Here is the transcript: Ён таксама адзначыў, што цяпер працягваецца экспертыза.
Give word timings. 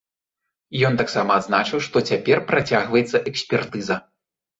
Ён 0.87 0.95
таксама 1.01 1.31
адзначыў, 1.41 1.83
што 1.87 2.01
цяпер 2.09 2.41
працягваецца 2.49 3.21
экспертыза. 3.33 3.99